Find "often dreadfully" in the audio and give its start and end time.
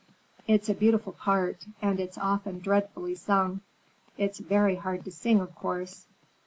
2.17-3.13